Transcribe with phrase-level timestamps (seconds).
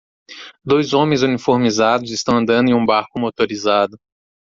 [0.65, 3.95] Dois homens uniformizados estão andando em um barco motorizado.